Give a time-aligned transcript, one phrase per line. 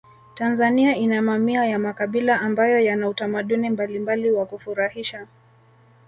[0.35, 5.27] tanzania ina mamia ya makabila ambayo Yana utamaduni mbalimbali wa kufurahisha